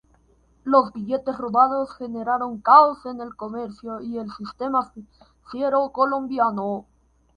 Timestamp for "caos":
2.59-3.05